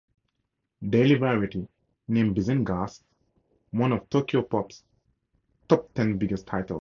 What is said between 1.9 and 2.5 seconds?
named